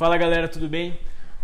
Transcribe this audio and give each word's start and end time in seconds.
Fala 0.00 0.16
galera, 0.16 0.48
tudo 0.48 0.66
bem? 0.66 0.98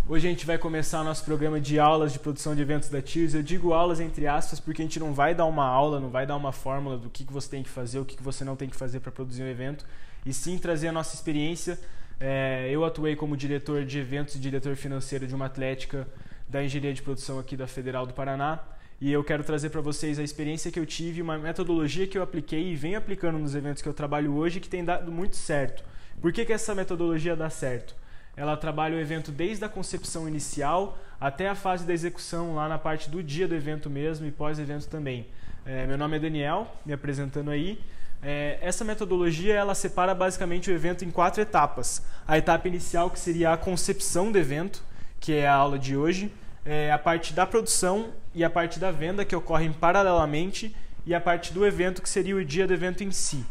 Hoje 0.09 0.27
a 0.27 0.31
gente 0.31 0.47
vai 0.47 0.57
começar 0.57 1.05
nosso 1.05 1.23
programa 1.27 1.61
de 1.61 1.79
aulas 1.79 2.11
de 2.11 2.19
produção 2.19 2.55
de 2.55 2.63
eventos 2.63 2.89
da 2.89 3.03
Tears. 3.03 3.35
Eu 3.35 3.43
digo 3.43 3.75
aulas 3.75 4.01
entre 4.01 4.27
aspas 4.27 4.59
porque 4.59 4.81
a 4.81 4.85
gente 4.87 4.99
não 4.99 5.13
vai 5.13 5.35
dar 5.35 5.45
uma 5.45 5.67
aula, 5.67 6.01
não 6.01 6.09
vai 6.09 6.25
dar 6.25 6.37
uma 6.37 6.53
fórmula 6.53 6.97
do 6.97 7.11
que, 7.11 7.27
que 7.27 7.33
você 7.35 7.51
tem 7.51 7.63
que 7.63 7.69
fazer, 7.69 7.99
o 7.99 8.05
que, 8.07 8.17
que 8.17 8.23
você 8.23 8.47
não 8.47 8.57
tem 8.57 8.67
que 8.67 8.75
fazer 8.75 9.01
para 9.01 9.13
produzir 9.13 9.43
um 9.43 9.47
evento, 9.47 9.85
e 10.25 10.33
sim 10.33 10.57
trazer 10.57 10.89
a 10.89 10.93
nossa 10.93 11.15
experiência. 11.15 11.79
É, 12.19 12.71
eu 12.71 12.83
atuei 12.83 13.15
como 13.15 13.37
diretor 13.37 13.85
de 13.85 13.99
eventos 13.99 14.37
e 14.37 14.39
diretor 14.39 14.75
financeiro 14.75 15.27
de 15.27 15.35
uma 15.35 15.45
atlética 15.45 16.09
da 16.49 16.65
engenharia 16.65 16.95
de 16.95 17.03
produção 17.03 17.39
aqui 17.39 17.59
da 17.59 17.67
Federal 17.67 18.07
do 18.07 18.15
Paraná. 18.15 18.59
E 18.99 19.13
eu 19.13 19.23
quero 19.23 19.45
trazer 19.45 19.69
para 19.69 19.83
vocês 19.83 20.19
a 20.19 20.23
experiência 20.23 20.73
que 20.73 20.81
eu 20.81 20.87
tive, 20.87 21.21
uma 21.21 21.37
metodologia 21.37 22.07
que 22.07 22.17
eu 22.17 22.23
apliquei 22.23 22.73
e 22.73 22.75
venho 22.75 22.97
aplicando 22.97 23.39
nos 23.39 23.55
eventos 23.55 23.83
que 23.83 23.89
eu 23.91 23.93
trabalho 23.93 24.35
hoje 24.35 24.61
que 24.61 24.69
tem 24.71 24.83
dado 24.83 25.13
muito 25.13 25.37
certo. 25.37 25.85
Por 26.23 26.33
que, 26.33 26.43
que 26.47 26.55
essa 26.55 26.75
metodologia 26.75 27.37
dá 27.37 27.51
certo? 27.51 28.06
Ela 28.37 28.57
trabalha 28.57 28.97
o 28.97 29.01
evento 29.01 29.33
desde 29.33 29.65
a 29.65 29.69
concepção 29.69 30.29
inicial 30.29 30.99
até 31.19 31.49
a 31.49 31.55
fase 31.55 31.87
da 31.87 31.95
execução, 31.95 32.55
lá 32.55 32.69
na 32.69 32.79
parte 32.79 33.09
do 33.09 33.23
dia 33.23 33.49
do 33.49 33.55
evento 33.55 33.89
mesmo 33.89 34.27
e 34.27 34.31
pós-evento 34.31 34.87
também. 34.89 35.27
É, 35.65 35.87
meu 35.87 35.97
nome 35.97 36.17
é 36.17 36.21
Daniel, 36.21 36.71
me 36.85 36.93
apresentando 36.93 37.51
aí. 37.51 37.81
É, 38.23 38.59
essa 38.61 38.85
metodologia 38.85 39.55
ela 39.55 39.75
separa 39.75 40.15
basicamente 40.15 40.71
o 40.71 40.75
evento 40.75 41.05
em 41.05 41.11
quatro 41.11 41.41
etapas. 41.41 42.05
A 42.29 42.37
etapa 42.37 42.69
inicial, 42.69 43.09
que 43.11 43.19
seria 43.19 43.53
a 43.53 43.57
concepção 43.57 44.31
do 44.31 44.39
evento, 44.39 44.85
que 45.19 45.33
é 45.33 45.49
a 45.49 45.55
aula 45.55 45.79
de 45.79 45.97
hoje, 45.97 46.31
é 46.65 46.93
a 46.93 46.99
parte 46.99 47.33
da 47.33 47.47
produção 47.47 48.11
e 48.35 48.45
a 48.45 48.51
parte 48.51 48.79
da 48.79 48.91
venda, 48.91 49.25
que 49.25 49.35
ocorrem 49.35 49.73
paralelamente, 49.73 50.77
e 51.07 51.15
a 51.15 51.21
parte 51.21 51.53
do 51.53 51.65
evento, 51.65 52.03
que 52.03 52.09
seria 52.09 52.37
o 52.37 52.45
dia 52.45 52.67
do 52.67 52.75
evento 52.75 53.03
em 53.03 53.13
si. 53.13 53.47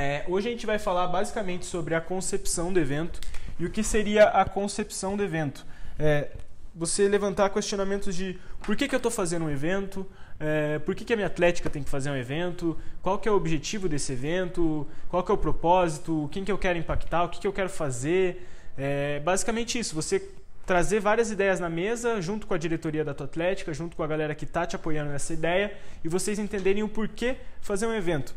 É, 0.00 0.24
hoje 0.28 0.48
a 0.48 0.50
gente 0.50 0.64
vai 0.64 0.78
falar 0.78 1.08
basicamente 1.08 1.66
sobre 1.66 1.94
a 1.94 2.00
concepção 2.00 2.72
do 2.72 2.78
evento 2.78 3.20
e 3.58 3.66
o 3.66 3.70
que 3.70 3.82
seria 3.82 4.24
a 4.24 4.44
concepção 4.44 5.16
do 5.16 5.24
evento? 5.24 5.66
É, 5.98 6.28
você 6.72 7.08
levantar 7.08 7.50
questionamentos 7.50 8.14
de 8.14 8.38
por 8.62 8.76
que, 8.76 8.86
que 8.86 8.94
eu 8.94 8.98
estou 8.98 9.10
fazendo 9.10 9.46
um 9.46 9.50
evento, 9.50 10.06
é, 10.38 10.78
por 10.78 10.94
que, 10.94 11.04
que 11.04 11.12
a 11.12 11.16
minha 11.16 11.26
atlética 11.26 11.68
tem 11.68 11.82
que 11.82 11.90
fazer 11.90 12.10
um 12.10 12.16
evento, 12.16 12.78
qual 13.02 13.18
que 13.18 13.28
é 13.28 13.32
o 13.32 13.34
objetivo 13.34 13.88
desse 13.88 14.12
evento, 14.12 14.86
qual 15.08 15.24
que 15.24 15.32
é 15.32 15.34
o 15.34 15.38
propósito, 15.38 16.28
quem 16.30 16.44
que 16.44 16.52
eu 16.52 16.58
quero 16.58 16.78
impactar, 16.78 17.24
o 17.24 17.28
que, 17.28 17.40
que 17.40 17.46
eu 17.46 17.52
quero 17.52 17.68
fazer. 17.68 18.46
É, 18.76 19.18
basicamente 19.20 19.80
isso, 19.80 19.96
você 19.96 20.22
trazer 20.64 21.00
várias 21.00 21.32
ideias 21.32 21.58
na 21.58 21.68
mesa, 21.68 22.22
junto 22.22 22.46
com 22.46 22.54
a 22.54 22.58
diretoria 22.58 23.04
da 23.04 23.14
tua 23.14 23.26
atlética, 23.26 23.74
junto 23.74 23.96
com 23.96 24.02
a 24.04 24.06
galera 24.06 24.34
que 24.34 24.44
está 24.44 24.64
te 24.64 24.76
apoiando 24.76 25.10
nessa 25.10 25.32
ideia, 25.32 25.76
e 26.04 26.08
vocês 26.08 26.38
entenderem 26.38 26.84
o 26.84 26.88
porquê 26.88 27.36
fazer 27.60 27.86
um 27.86 27.94
evento. 27.94 28.32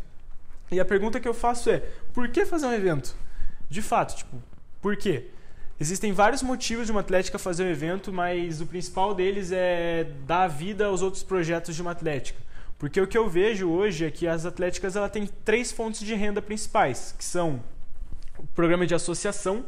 E 0.72 0.80
a 0.80 0.86
pergunta 0.86 1.20
que 1.20 1.28
eu 1.28 1.34
faço 1.34 1.70
é, 1.70 1.84
por 2.14 2.30
que 2.30 2.46
fazer 2.46 2.66
um 2.66 2.72
evento? 2.72 3.14
De 3.70 3.82
fato, 3.82 4.16
tipo, 4.16 4.42
por 4.82 4.96
quê? 4.96 5.28
Existem 5.78 6.14
vários 6.14 6.42
motivos 6.42 6.86
de 6.86 6.94
uma 6.94 7.02
atlética 7.02 7.38
fazer 7.38 7.66
um 7.66 7.70
evento, 7.70 8.14
mas 8.14 8.62
o 8.62 8.66
principal 8.66 9.14
deles 9.14 9.52
é 9.52 10.08
dar 10.26 10.48
vida 10.48 10.86
aos 10.86 11.02
outros 11.02 11.24
projetos 11.24 11.76
de 11.76 11.82
uma 11.82 11.92
atlética. 11.92 12.40
Porque 12.80 13.02
o 13.02 13.06
que 13.06 13.18
eu 13.18 13.28
vejo 13.28 13.70
hoje 13.70 14.06
é 14.06 14.12
que 14.12 14.26
as 14.26 14.46
atléticas 14.46 14.96
ela 14.96 15.10
têm 15.10 15.28
três 15.44 15.74
fontes 15.74 16.00
de 16.00 16.16
renda 16.16 16.42
principais, 16.42 17.14
que 17.18 17.26
são 17.26 17.62
o 18.40 18.48
programa 18.56 18.88
de 18.88 18.96
associação, 18.96 19.66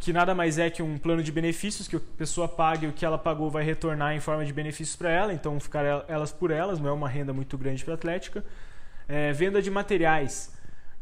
que 0.00 0.14
nada 0.14 0.34
mais 0.34 0.58
é 0.58 0.70
que 0.70 0.82
um 0.82 0.96
plano 0.96 1.22
de 1.22 1.30
benefícios, 1.30 1.86
que 1.86 1.96
a 1.96 2.00
pessoa 2.16 2.48
pague 2.48 2.86
o 2.86 2.92
que 2.92 3.04
ela 3.04 3.18
pagou 3.18 3.50
vai 3.50 3.64
retornar 3.64 4.14
em 4.14 4.20
forma 4.20 4.46
de 4.46 4.52
benefícios 4.52 4.96
para 4.96 5.10
ela, 5.10 5.32
então 5.34 5.60
ficar 5.60 6.06
elas 6.08 6.32
por 6.32 6.50
elas, 6.50 6.80
não 6.80 6.88
é 6.88 6.92
uma 6.92 7.08
renda 7.08 7.34
muito 7.34 7.58
grande 7.58 7.84
para 7.84 7.92
a 7.92 7.96
atlética. 7.96 8.42
É, 9.14 9.30
venda 9.30 9.60
de 9.60 9.70
materiais, 9.70 10.50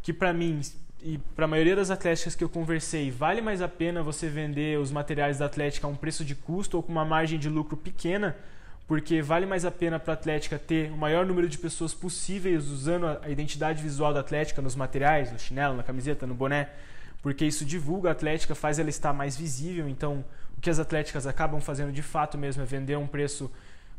que 0.03 0.13
para 0.13 0.33
mim 0.33 0.61
e 1.01 1.17
para 1.37 1.45
a 1.45 1.49
maioria 1.49 1.77
das 1.77 1.93
atléticas 1.93 2.35
que 2.35 2.43
eu 2.43 2.49
conversei, 2.49 3.09
vale 3.09 3.41
mais 3.41 3.63
a 3.63 3.69
pena 3.69 4.03
você 4.03 4.29
vender 4.29 4.81
os 4.81 4.91
materiais 4.91 5.39
da 5.39 5.47
Atlética 5.47 5.87
a 5.87 5.91
um 5.91 5.95
preço 5.95 6.25
de 6.25 6.35
custo 6.35 6.77
ou 6.77 6.83
com 6.83 6.91
uma 6.91 7.05
margem 7.05 7.39
de 7.39 7.49
lucro 7.49 7.77
pequena, 7.77 8.37
porque 8.89 9.23
vale 9.23 9.47
mais 9.47 9.65
a 9.65 9.71
pena 9.71 10.01
para 10.01 10.13
a 10.13 10.15
Atlética 10.15 10.59
ter 10.59 10.91
o 10.91 10.97
maior 10.97 11.25
número 11.25 11.49
de 11.49 11.57
pessoas 11.57 11.95
possíveis 11.95 12.67
usando 12.67 13.07
a 13.07 13.31
identidade 13.31 13.81
visual 13.81 14.13
da 14.13 14.19
Atlética 14.19 14.61
nos 14.61 14.75
materiais, 14.75 15.31
no 15.31 15.39
chinelo, 15.39 15.77
na 15.77 15.85
camiseta, 15.85 16.27
no 16.27 16.35
boné, 16.35 16.69
porque 17.23 17.45
isso 17.45 17.65
divulga 17.65 18.09
a 18.09 18.13
Atlética, 18.13 18.57
faz 18.57 18.81
ela 18.81 18.91
estar 18.91 19.13
mais 19.13 19.37
visível. 19.37 19.89
Então, 19.89 20.25
o 20.59 20.61
que 20.61 20.69
as 20.69 20.81
atléticas 20.81 21.29
acabam 21.29 21.61
fazendo 21.61 21.93
de 21.93 22.03
fato 22.03 22.37
mesmo 22.37 22.61
é 22.61 22.67
vender 22.67 22.95
a 22.95 22.99
um 22.99 23.07
preço 23.07 23.49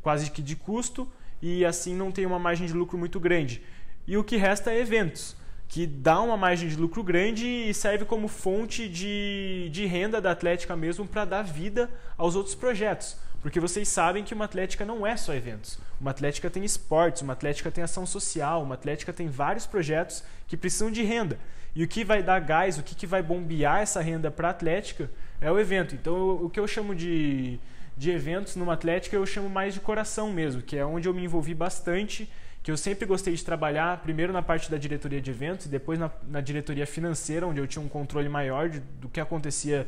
quase 0.01 0.29
que 0.29 0.41
de 0.41 0.57
custo 0.57 1.09
e 1.41 1.65
assim 1.65 1.95
não 1.95 2.11
tem 2.11 2.25
uma 2.25 2.37
margem 2.37 2.67
de 2.67 2.73
lucro 2.73 2.97
muito 2.97 3.17
grande. 3.17 3.61
E 4.07 4.17
o 4.17 4.23
que 4.23 4.37
resta 4.37 4.71
é 4.71 4.79
eventos 4.79 5.35
que 5.71 5.87
dá 5.87 6.19
uma 6.19 6.35
margem 6.35 6.67
de 6.67 6.75
lucro 6.75 7.01
grande 7.01 7.47
e 7.47 7.73
serve 7.73 8.03
como 8.03 8.27
fonte 8.27 8.89
de, 8.89 9.69
de 9.71 9.85
renda 9.85 10.19
da 10.19 10.31
Atlética 10.31 10.75
mesmo 10.75 11.07
para 11.07 11.23
dar 11.23 11.43
vida 11.43 11.89
aos 12.17 12.35
outros 12.35 12.53
projetos. 12.53 13.15
Porque 13.41 13.57
vocês 13.57 13.87
sabem 13.87 14.21
que 14.21 14.33
uma 14.33 14.43
Atlética 14.43 14.83
não 14.83 15.07
é 15.07 15.15
só 15.15 15.33
eventos. 15.33 15.79
Uma 15.99 16.11
Atlética 16.11 16.49
tem 16.49 16.65
esportes, 16.65 17.21
uma 17.21 17.31
Atlética 17.31 17.71
tem 17.71 17.81
ação 17.81 18.05
social, 18.05 18.61
uma 18.61 18.75
Atlética 18.75 19.13
tem 19.13 19.29
vários 19.29 19.65
projetos 19.65 20.25
que 20.45 20.57
precisam 20.57 20.91
de 20.91 21.03
renda. 21.03 21.39
E 21.73 21.85
o 21.85 21.87
que 21.87 22.03
vai 22.03 22.21
dar 22.21 22.41
gás, 22.41 22.77
o 22.77 22.83
que, 22.83 22.93
que 22.93 23.07
vai 23.07 23.23
bombear 23.23 23.79
essa 23.79 24.01
renda 24.01 24.29
para 24.29 24.49
a 24.49 24.51
Atlética 24.51 25.09
é 25.39 25.49
o 25.49 25.57
evento. 25.57 25.95
Então, 25.95 26.35
o 26.43 26.49
que 26.49 26.59
eu 26.59 26.67
chamo 26.67 26.93
de, 26.93 27.57
de 27.95 28.11
eventos 28.11 28.57
numa 28.57 28.73
Atlética, 28.73 29.15
eu 29.15 29.25
chamo 29.25 29.49
mais 29.49 29.73
de 29.73 29.79
coração 29.79 30.33
mesmo, 30.33 30.61
que 30.61 30.75
é 30.75 30.85
onde 30.85 31.07
eu 31.07 31.13
me 31.13 31.23
envolvi 31.23 31.55
bastante 31.55 32.29
que 32.63 32.71
eu 32.71 32.77
sempre 32.77 33.05
gostei 33.05 33.33
de 33.33 33.43
trabalhar, 33.43 33.97
primeiro 34.01 34.31
na 34.31 34.41
parte 34.41 34.69
da 34.69 34.77
diretoria 34.77 35.19
de 35.19 35.31
eventos 35.31 35.65
e 35.65 35.69
depois 35.69 35.97
na, 35.97 36.11
na 36.27 36.41
diretoria 36.41 36.85
financeira, 36.85 37.47
onde 37.47 37.59
eu 37.59 37.67
tinha 37.67 37.83
um 37.83 37.89
controle 37.89 38.29
maior 38.29 38.69
de, 38.69 38.79
do 38.79 39.09
que 39.09 39.19
acontecia 39.19 39.87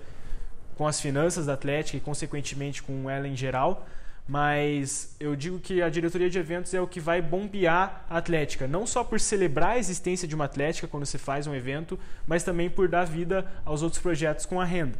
com 0.75 0.87
as 0.87 0.99
finanças 0.99 1.45
da 1.45 1.53
Atlética 1.53 1.97
e, 1.97 1.99
consequentemente, 1.99 2.81
com 2.81 3.07
ela 3.09 3.27
em 3.27 3.35
geral. 3.35 3.87
Mas 4.27 5.15
eu 5.19 5.35
digo 5.35 5.59
que 5.59 5.81
a 5.81 5.89
diretoria 5.89 6.29
de 6.29 6.39
eventos 6.39 6.73
é 6.73 6.81
o 6.81 6.87
que 6.87 6.99
vai 6.99 7.21
bombear 7.21 8.05
a 8.09 8.17
Atlética, 8.17 8.67
não 8.67 8.87
só 8.87 9.03
por 9.03 9.19
celebrar 9.19 9.71
a 9.71 9.77
existência 9.77 10.27
de 10.27 10.33
uma 10.33 10.45
Atlética 10.45 10.87
quando 10.87 11.05
você 11.05 11.17
faz 11.17 11.45
um 11.45 11.53
evento, 11.53 11.99
mas 12.25 12.41
também 12.41 12.69
por 12.69 12.87
dar 12.87 13.05
vida 13.05 13.45
aos 13.65 13.83
outros 13.83 14.01
projetos 14.01 14.45
com 14.45 14.59
a 14.61 14.65
renda. 14.65 14.97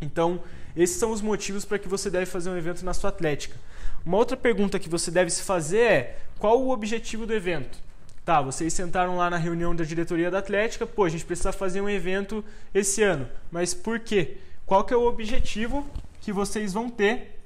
Então, 0.00 0.40
esses 0.74 0.96
são 0.96 1.12
os 1.12 1.20
motivos 1.20 1.64
para 1.64 1.78
que 1.78 1.88
você 1.88 2.10
deve 2.10 2.26
fazer 2.26 2.50
um 2.50 2.56
evento 2.56 2.84
na 2.84 2.94
sua 2.94 3.10
Atlética. 3.10 3.56
Uma 4.08 4.16
outra 4.16 4.38
pergunta 4.38 4.78
que 4.78 4.88
você 4.88 5.10
deve 5.10 5.28
se 5.28 5.42
fazer 5.42 5.80
é: 5.80 6.18
qual 6.38 6.62
o 6.62 6.70
objetivo 6.70 7.26
do 7.26 7.34
evento? 7.34 7.78
Tá, 8.24 8.40
vocês 8.40 8.72
sentaram 8.72 9.18
lá 9.18 9.28
na 9.28 9.36
reunião 9.36 9.76
da 9.76 9.84
diretoria 9.84 10.30
da 10.30 10.38
Atlética, 10.38 10.86
pô, 10.86 11.04
a 11.04 11.10
gente 11.10 11.26
precisa 11.26 11.52
fazer 11.52 11.82
um 11.82 11.90
evento 11.90 12.42
esse 12.72 13.02
ano. 13.02 13.28
Mas 13.50 13.74
por 13.74 14.00
quê? 14.00 14.38
Qual 14.64 14.82
que 14.82 14.94
é 14.94 14.96
o 14.96 15.06
objetivo 15.06 15.86
que 16.22 16.32
vocês 16.32 16.72
vão 16.72 16.88
ter 16.88 17.38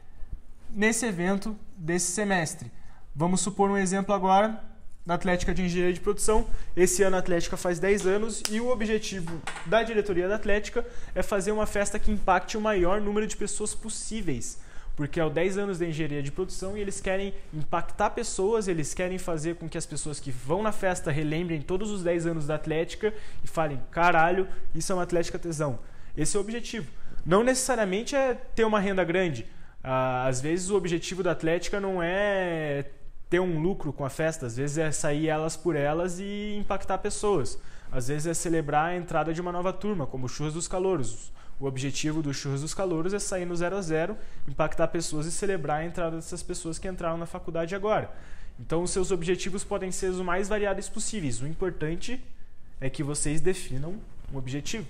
nesse 0.71 1.05
evento 1.05 1.57
desse 1.77 2.13
semestre? 2.13 2.71
Vamos 3.13 3.41
supor 3.41 3.69
um 3.69 3.77
exemplo 3.77 4.15
agora 4.15 4.63
na 5.05 5.15
Atlética 5.15 5.53
de 5.53 5.63
Engenharia 5.63 5.93
de 5.93 6.01
Produção. 6.01 6.47
Esse 6.77 7.03
ano 7.03 7.17
a 7.17 7.19
Atlética 7.19 7.57
faz 7.57 7.81
10 7.81 8.07
anos 8.07 8.41
e 8.49 8.61
o 8.61 8.69
objetivo 8.69 9.43
da 9.67 9.83
diretoria 9.83 10.29
da 10.29 10.37
Atlética 10.37 10.87
é 11.13 11.25
fazer 11.25 11.51
uma 11.51 11.67
festa 11.67 11.99
que 11.99 12.13
impacte 12.13 12.57
o 12.57 12.61
maior 12.61 13.01
número 13.01 13.27
de 13.27 13.37
pessoas 13.37 13.75
possíveis 13.75 14.61
porque 14.97 15.19
é 15.19 15.25
o 15.25 15.31
10 15.31 15.59
anos 15.59 15.79
da 15.79 15.87
engenharia 15.87 16.23
de 16.23 16.31
produção 16.31 16.77
e 16.77 16.81
eles 16.81 17.01
querem 17.01 17.35
impactar 17.53 18.11
pessoas, 18.11 18.69
eles 18.69 18.93
querem 18.93 19.19
fazer 19.19 19.57
com 19.57 19.69
que 19.69 19.79
as 19.79 19.87
pessoas 19.87 20.21
que 20.21 20.31
vão 20.31 20.63
na 20.63 20.73
festa 20.73 21.11
relembrem 21.11 21.61
todos 21.63 21.91
os 21.91 22.03
10 22.03 22.27
anos 22.27 22.47
da 22.47 22.55
Atlética 22.55 23.13
e 23.43 23.47
falem: 23.49 23.81
caralho, 23.91 24.47
isso 24.75 24.93
é 24.93 24.95
uma 24.95 25.03
Atlética 25.03 25.39
tesão. 25.39 25.79
Esse 26.17 26.37
é 26.37 26.39
o 26.39 26.43
objetivo. 26.43 26.91
Não 27.25 27.43
necessariamente 27.43 28.15
é 28.15 28.35
ter 28.35 28.65
uma 28.65 28.81
renda 28.81 29.05
grande. 29.05 29.47
Ah, 29.83 30.27
às 30.27 30.41
vezes 30.41 30.71
o 30.71 30.77
objetivo 30.77 31.23
da 31.23 31.33
Atlética 31.33 31.81
não 31.81 32.03
é 32.03 32.87
ter 33.31 33.41
um 33.41 33.61
lucro 33.61 33.93
com 33.93 34.05
a 34.05 34.11
festa, 34.11 34.47
às 34.47 34.57
vezes 34.57 34.77
é 34.77 34.93
sair 34.93 35.29
elas 35.29 35.57
por 35.57 35.75
elas 35.75 36.19
e 36.21 36.57
impactar 36.59 36.99
pessoas. 36.99 37.59
Às 37.91 38.09
vezes 38.09 38.27
é 38.27 38.35
celebrar 38.35 38.91
a 38.91 38.97
entrada 38.97 39.33
de 39.33 39.41
uma 39.41 39.53
nova 39.53 39.73
turma, 39.73 40.07
como 40.07 40.27
o 40.27 40.29
Churras 40.29 40.55
dos 40.55 40.69
Calouros. 40.69 41.33
O 41.63 41.67
objetivo 41.67 42.25
do 42.25 42.35
Churros 42.35 42.63
dos 42.63 42.75
Calouros 42.75 43.15
é 43.15 43.21
sair 43.21 43.45
no 43.45 43.55
0 43.55 43.77
a 43.77 43.81
0, 43.81 44.17
impactar 44.49 44.89
pessoas 44.89 45.27
e 45.27 45.31
celebrar 45.31 45.79
a 45.79 45.85
entrada 45.85 46.17
dessas 46.17 46.43
pessoas 46.43 46.77
que 46.77 46.89
entraram 46.89 47.17
na 47.17 47.25
faculdade 47.25 47.73
agora. 47.73 48.11
Então, 48.59 48.83
os 48.83 48.91
seus 48.91 49.13
objetivos 49.13 49.63
podem 49.63 49.93
ser 49.93 50.09
os 50.09 50.21
mais 50.21 50.49
variados 50.49 50.89
possíveis. 50.89 51.41
O 51.41 51.47
importante 51.47 52.21
é 52.81 52.91
que 52.91 53.05
vocês 53.05 53.41
definam 53.41 53.95
um 54.33 54.39
objetivo. 54.39 54.89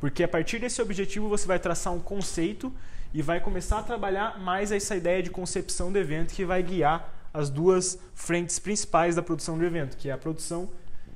Porque 0.00 0.22
a 0.22 0.28
partir 0.28 0.58
desse 0.58 0.82
objetivo 0.82 1.30
você 1.30 1.46
vai 1.46 1.58
traçar 1.58 1.94
um 1.94 2.00
conceito 2.00 2.70
e 3.14 3.22
vai 3.22 3.40
começar 3.40 3.78
a 3.78 3.82
trabalhar 3.82 4.38
mais 4.38 4.70
essa 4.70 4.94
ideia 4.94 5.22
de 5.22 5.30
concepção 5.30 5.90
do 5.90 5.98
evento 5.98 6.34
que 6.34 6.44
vai 6.44 6.62
guiar 6.62 7.10
as 7.32 7.48
duas 7.48 7.98
frentes 8.14 8.58
principais 8.58 9.16
da 9.16 9.22
produção 9.22 9.56
do 9.56 9.64
evento, 9.64 9.96
que 9.96 10.10
é 10.10 10.12
a 10.12 10.18
produção 10.18 10.68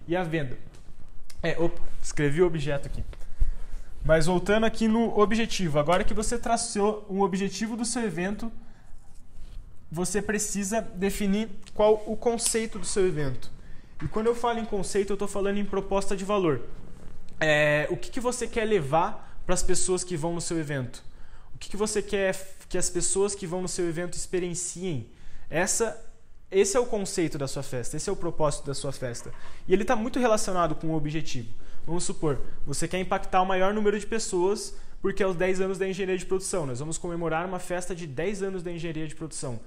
e 0.08 0.16
a 0.16 0.22
venda. 0.22 0.56
É, 1.42 1.54
opa, 1.58 1.82
escrevi 2.02 2.40
o 2.40 2.46
objeto 2.46 2.86
aqui. 2.86 3.04
Mas 4.06 4.26
voltando 4.26 4.64
aqui 4.64 4.86
no 4.86 5.18
objetivo, 5.18 5.80
agora 5.80 6.04
que 6.04 6.14
você 6.14 6.38
traçou 6.38 7.04
um 7.10 7.22
objetivo 7.22 7.76
do 7.76 7.84
seu 7.84 8.02
evento, 8.02 8.52
você 9.90 10.22
precisa 10.22 10.80
definir 10.80 11.48
qual 11.74 12.04
o 12.06 12.16
conceito 12.16 12.78
do 12.78 12.86
seu 12.86 13.04
evento. 13.04 13.50
E 14.00 14.06
quando 14.06 14.28
eu 14.28 14.34
falo 14.36 14.60
em 14.60 14.64
conceito, 14.64 15.10
eu 15.10 15.14
estou 15.14 15.26
falando 15.26 15.56
em 15.56 15.64
proposta 15.64 16.16
de 16.16 16.24
valor. 16.24 16.62
É, 17.40 17.88
o 17.90 17.96
que, 17.96 18.08
que 18.08 18.20
você 18.20 18.46
quer 18.46 18.64
levar 18.64 19.40
para 19.44 19.54
as 19.54 19.62
pessoas 19.64 20.04
que 20.04 20.16
vão 20.16 20.32
no 20.32 20.40
seu 20.40 20.56
evento? 20.56 21.02
O 21.52 21.58
que, 21.58 21.68
que 21.68 21.76
você 21.76 22.00
quer 22.00 22.32
que 22.68 22.78
as 22.78 22.88
pessoas 22.88 23.34
que 23.34 23.44
vão 23.44 23.60
no 23.60 23.68
seu 23.68 23.88
evento 23.88 24.14
experienciem? 24.14 25.10
Essa, 25.50 26.00
esse 26.48 26.76
é 26.76 26.80
o 26.80 26.86
conceito 26.86 27.36
da 27.36 27.48
sua 27.48 27.64
festa, 27.64 27.96
esse 27.96 28.08
é 28.08 28.12
o 28.12 28.16
propósito 28.16 28.66
da 28.66 28.74
sua 28.74 28.92
festa. 28.92 29.32
E 29.66 29.72
ele 29.72 29.82
está 29.82 29.96
muito 29.96 30.20
relacionado 30.20 30.76
com 30.76 30.88
o 30.90 30.94
objetivo. 30.94 31.48
Vamos 31.86 32.04
supor, 32.04 32.40
você 32.66 32.88
quer 32.88 32.98
impactar 32.98 33.40
o 33.40 33.46
maior 33.46 33.72
número 33.72 33.98
de 33.98 34.06
pessoas 34.06 34.74
porque 35.00 35.22
é 35.22 35.26
os 35.26 35.36
10 35.36 35.60
anos 35.60 35.78
da 35.78 35.88
engenharia 35.88 36.18
de 36.18 36.26
produção. 36.26 36.66
Nós 36.66 36.80
vamos 36.80 36.98
comemorar 36.98 37.46
uma 37.46 37.60
festa 37.60 37.94
de 37.94 38.06
10 38.06 38.42
anos 38.42 38.62
da 38.62 38.72
engenharia 38.72 39.06
de 39.06 39.14
produção. 39.14 39.60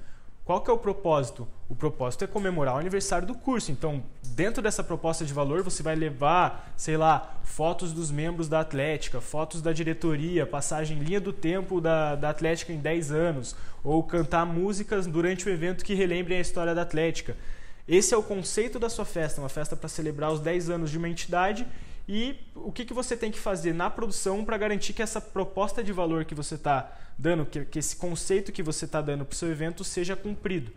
Qual 0.43 0.61
que 0.61 0.69
é 0.69 0.73
o 0.73 0.77
propósito? 0.77 1.47
O 1.69 1.75
propósito 1.75 2.23
é 2.23 2.27
comemorar 2.27 2.75
o 2.75 2.77
aniversário 2.79 3.27
do 3.27 3.35
curso. 3.35 3.71
Então, 3.71 4.03
dentro 4.35 4.63
dessa 4.63 4.83
proposta 4.83 5.23
de 5.23 5.31
valor, 5.31 5.61
você 5.61 5.83
vai 5.83 5.95
levar, 5.95 6.73
sei 6.75 6.97
lá, 6.97 7.37
fotos 7.43 7.93
dos 7.93 8.09
membros 8.09 8.49
da 8.49 8.59
Atlética, 8.59 9.21
fotos 9.21 9.61
da 9.61 9.71
diretoria, 9.71 10.47
passagem 10.47 10.97
linha 10.97 11.21
do 11.21 11.31
tempo 11.31 11.79
da, 11.79 12.15
da 12.15 12.31
Atlética 12.31 12.73
em 12.73 12.79
10 12.79 13.11
anos, 13.11 13.55
ou 13.83 14.01
cantar 14.01 14.45
músicas 14.45 15.05
durante 15.05 15.47
o 15.47 15.51
evento 15.51 15.85
que 15.85 15.93
relembrem 15.93 16.39
a 16.39 16.41
história 16.41 16.73
da 16.73 16.81
Atlética. 16.81 17.37
Esse 17.87 18.13
é 18.13 18.17
o 18.17 18.23
conceito 18.23 18.79
da 18.79 18.89
sua 18.89 19.05
festa, 19.05 19.39
uma 19.39 19.49
festa 19.49 19.75
para 19.75 19.87
celebrar 19.87 20.31
os 20.31 20.39
10 20.39 20.69
anos 20.69 20.89
de 20.89 20.97
uma 20.97 21.07
entidade 21.07 21.65
e 22.11 22.35
o 22.55 22.71
que, 22.71 22.85
que 22.85 22.93
você 22.93 23.15
tem 23.15 23.29
que 23.29 23.37
fazer 23.37 23.71
na 23.71 23.87
produção 23.87 24.43
para 24.43 24.57
garantir 24.57 24.93
que 24.93 25.01
essa 25.03 25.21
proposta 25.21 25.83
de 25.83 25.93
valor 25.93 26.25
que 26.25 26.33
você 26.33 26.55
está 26.55 26.91
dando, 27.15 27.45
que, 27.45 27.63
que, 27.65 27.77
esse 27.77 27.95
conceito 27.95 28.51
que 28.51 28.63
você 28.63 28.85
está 28.85 28.99
dando 28.99 29.23
para 29.23 29.35
o 29.35 29.37
seu 29.37 29.51
evento 29.51 29.83
seja 29.83 30.15
cumprido, 30.15 30.71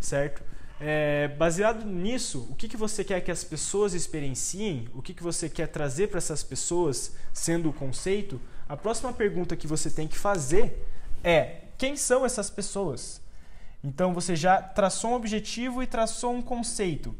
certo? 0.00 0.42
É, 0.80 1.28
baseado 1.28 1.84
nisso, 1.84 2.48
o 2.50 2.56
que, 2.56 2.68
que 2.68 2.76
você 2.76 3.04
quer 3.04 3.20
que 3.20 3.30
as 3.30 3.44
pessoas 3.44 3.94
experienciem, 3.94 4.88
o 4.92 5.00
que, 5.00 5.14
que 5.14 5.22
você 5.22 5.48
quer 5.48 5.68
trazer 5.68 6.08
para 6.08 6.18
essas 6.18 6.42
pessoas, 6.42 7.14
sendo 7.32 7.70
o 7.70 7.72
conceito, 7.72 8.40
a 8.68 8.76
próxima 8.76 9.12
pergunta 9.12 9.54
que 9.54 9.68
você 9.68 9.88
tem 9.88 10.08
que 10.08 10.18
fazer 10.18 10.84
é: 11.22 11.60
quem 11.78 11.94
são 11.94 12.26
essas 12.26 12.50
pessoas? 12.50 13.22
Então 13.84 14.12
você 14.12 14.34
já 14.34 14.60
traçou 14.60 15.12
um 15.12 15.14
objetivo 15.14 15.80
e 15.80 15.86
traçou 15.86 16.34
um 16.34 16.42
conceito, 16.42 17.14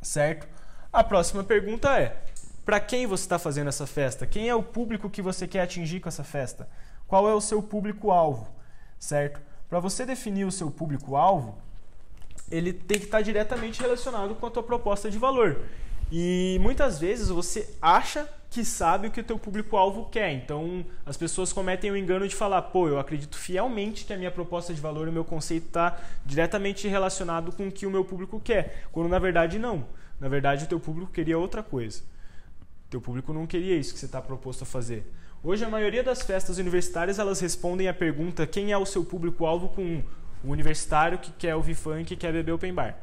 certo? 0.00 0.48
A 0.90 1.04
próxima 1.04 1.44
pergunta 1.44 2.00
é: 2.00 2.24
para 2.66 2.80
quem 2.80 3.06
você 3.06 3.22
está 3.22 3.38
fazendo 3.38 3.68
essa 3.68 3.86
festa? 3.86 4.26
Quem 4.26 4.48
é 4.48 4.54
o 4.54 4.62
público 4.62 5.08
que 5.08 5.22
você 5.22 5.46
quer 5.46 5.60
atingir 5.60 6.00
com 6.00 6.08
essa 6.08 6.24
festa? 6.24 6.68
Qual 7.06 7.28
é 7.28 7.32
o 7.32 7.40
seu 7.40 7.62
público-alvo? 7.62 8.48
Certo? 8.98 9.40
Para 9.68 9.78
você 9.78 10.04
definir 10.04 10.44
o 10.44 10.50
seu 10.50 10.68
público-alvo, 10.68 11.56
ele 12.50 12.72
tem 12.72 12.98
que 12.98 13.04
estar 13.04 13.18
tá 13.18 13.22
diretamente 13.22 13.80
relacionado 13.80 14.34
com 14.34 14.46
a 14.46 14.50
tua 14.50 14.64
proposta 14.64 15.08
de 15.08 15.16
valor. 15.16 15.60
E 16.10 16.58
muitas 16.60 16.98
vezes 16.98 17.28
você 17.28 17.72
acha 17.80 18.28
que 18.50 18.64
sabe 18.64 19.06
o 19.06 19.10
que 19.12 19.20
o 19.20 19.24
teu 19.24 19.38
público-alvo 19.38 20.08
quer. 20.10 20.32
Então, 20.32 20.84
as 21.04 21.16
pessoas 21.16 21.52
cometem 21.52 21.92
o 21.92 21.96
engano 21.96 22.26
de 22.26 22.34
falar, 22.34 22.62
pô, 22.62 22.88
eu 22.88 22.98
acredito 22.98 23.38
fielmente 23.38 24.04
que 24.04 24.12
a 24.12 24.16
minha 24.16 24.30
proposta 24.30 24.74
de 24.74 24.80
valor, 24.80 25.06
o 25.06 25.12
meu 25.12 25.24
conceito 25.24 25.66
está 25.66 25.98
diretamente 26.24 26.88
relacionado 26.88 27.52
com 27.52 27.68
o 27.68 27.72
que 27.72 27.86
o 27.86 27.90
meu 27.90 28.04
público 28.04 28.40
quer. 28.40 28.88
Quando 28.90 29.08
na 29.08 29.20
verdade 29.20 29.56
não. 29.56 29.86
Na 30.18 30.28
verdade, 30.28 30.64
o 30.64 30.68
teu 30.68 30.80
público 30.80 31.12
queria 31.12 31.38
outra 31.38 31.62
coisa. 31.62 32.02
Teu 32.88 33.00
público 33.00 33.32
não 33.32 33.46
queria 33.46 33.76
isso 33.76 33.92
que 33.92 33.98
você 33.98 34.06
está 34.06 34.20
proposto 34.22 34.62
a 34.62 34.66
fazer. 34.66 35.04
Hoje 35.42 35.64
a 35.64 35.68
maioria 35.68 36.02
das 36.02 36.22
festas 36.22 36.58
universitárias 36.58 37.18
elas 37.18 37.40
respondem 37.40 37.88
à 37.88 37.94
pergunta 37.94 38.46
quem 38.46 38.72
é 38.72 38.78
o 38.78 38.86
seu 38.86 39.04
público-alvo 39.04 39.68
com 39.68 39.82
um, 39.82 40.02
o 40.44 40.50
universitário 40.50 41.18
que 41.18 41.32
quer 41.32 41.54
ouvir 41.54 41.74
funk 41.74 42.12
e 42.12 42.16
quer 42.16 42.32
beber 42.32 42.52
open 42.52 42.72
bar. 42.72 42.96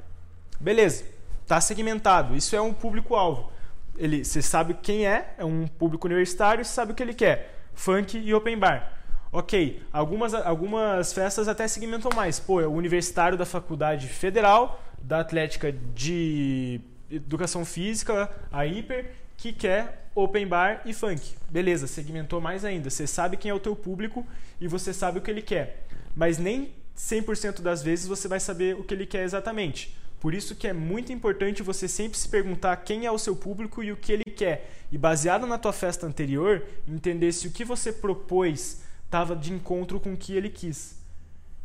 Beleza, 0.60 1.06
está 1.42 1.60
segmentado. 1.60 2.36
Isso 2.36 2.56
é 2.56 2.62
um 2.62 2.74
público-alvo. 2.74 3.52
Ele, 3.98 4.24
você 4.24 4.42
sabe 4.42 4.74
quem 4.76 5.06
é, 5.06 5.36
é 5.38 5.46
um 5.46 5.68
público 5.68 6.08
universitário, 6.08 6.64
você 6.64 6.72
sabe 6.72 6.94
o 6.94 6.96
que 6.96 7.04
ele 7.04 7.14
quer, 7.14 7.60
funk 7.74 8.18
e 8.18 8.34
open 8.34 8.58
bar. 8.58 8.92
Ok, 9.32 9.82
algumas, 9.92 10.34
algumas 10.34 11.12
festas 11.12 11.48
até 11.48 11.68
segmentam 11.68 12.12
mais. 12.16 12.40
Pô, 12.40 12.62
é 12.62 12.68
o 12.68 12.72
universitário 12.72 13.38
da 13.38 13.46
faculdade 13.46 14.08
federal, 14.08 14.82
da 15.02 15.20
atlética 15.20 15.72
de 15.72 16.80
educação 17.10 17.66
física, 17.66 18.30
a 18.52 18.66
hiper, 18.66 19.12
que 19.44 19.52
quer 19.52 20.08
open 20.16 20.48
bar 20.48 20.82
e 20.86 20.94
funk. 20.94 21.36
Beleza, 21.50 21.86
segmentou 21.86 22.40
mais 22.40 22.64
ainda. 22.64 22.90
Você 22.90 23.06
sabe 23.06 23.36
quem 23.36 23.52
é 23.52 23.54
o 23.54 23.60
teu 23.60 23.76
público 23.76 24.26
e 24.62 24.70
você 24.70 24.94
sabe 24.94 25.20
o 25.20 25.22
que 25.22 25.30
ele 25.30 25.42
quer. 25.42 25.86
Mas 26.16 26.38
nem 26.38 26.74
100% 26.98 27.60
das 27.60 27.84
vezes 27.84 28.08
você 28.08 28.30
vai 28.30 28.40
saber 28.40 28.74
o 28.80 28.86
que 28.86 28.94
ele 28.94 29.06
quer 29.06 29.26
exatamente. 29.26 29.98
Por 30.22 30.34
isso 30.34 30.56
que 30.56 30.66
é 30.66 30.72
muito 30.72 31.12
importante 31.12 31.62
você 31.62 31.90
sempre 31.90 32.18
se 32.18 32.30
perguntar 32.30 32.78
quem 32.78 33.06
é 33.06 33.12
o 33.12 33.20
seu 33.20 33.36
público 33.36 33.84
e 33.84 33.92
o 33.92 33.98
que 33.98 34.14
ele 34.14 34.24
quer. 34.24 34.72
E 34.90 34.98
baseado 34.98 35.46
na 35.46 35.58
tua 35.58 35.74
festa 35.74 36.08
anterior, 36.08 36.64
entender 36.88 37.34
se 37.34 37.46
o 37.46 37.52
que 37.52 37.66
você 37.66 37.92
propôs 37.92 38.82
estava 39.04 39.36
de 39.36 39.52
encontro 39.52 40.00
com 40.00 40.14
o 40.14 40.18
que 40.18 40.38
ele 40.38 40.50
quis. 40.50 40.96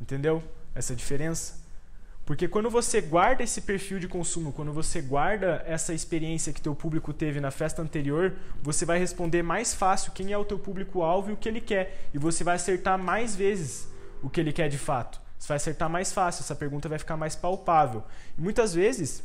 Entendeu? 0.00 0.42
Essa 0.74 0.96
diferença? 0.96 1.68
Porque 2.28 2.46
quando 2.46 2.69
você 2.69 3.00
guarda 3.00 3.42
esse 3.42 3.62
perfil 3.62 3.98
de 3.98 4.06
consumo, 4.06 4.52
quando 4.52 4.70
você 4.70 5.00
guarda 5.00 5.64
essa 5.66 5.94
experiência 5.94 6.52
que 6.52 6.60
teu 6.60 6.75
público 6.75 7.10
teve 7.10 7.40
na 7.40 7.50
festa 7.50 7.80
anterior, 7.80 8.34
você 8.62 8.84
vai 8.84 8.98
responder 8.98 9.42
mais 9.42 9.72
fácil 9.72 10.12
quem 10.12 10.30
é 10.30 10.36
o 10.36 10.44
teu 10.44 10.58
público-alvo 10.58 11.30
e 11.30 11.32
o 11.32 11.38
que 11.38 11.48
ele 11.48 11.62
quer. 11.62 12.06
E 12.12 12.19
você 12.19 12.44
vai 12.44 12.56
acertar 12.56 12.98
mais 12.98 13.34
vezes 13.34 13.88
o 14.22 14.28
que 14.28 14.42
ele 14.42 14.52
quer 14.52 14.69
de 14.69 14.76
fato. 14.76 15.19
Você 15.38 15.48
vai 15.48 15.56
acertar 15.56 15.88
mais 15.88 16.12
fácil, 16.12 16.42
essa 16.42 16.54
pergunta 16.54 16.86
vai 16.86 16.98
ficar 16.98 17.16
mais 17.16 17.34
palpável. 17.34 18.04
E 18.36 18.42
muitas 18.42 18.74
vezes, 18.74 19.22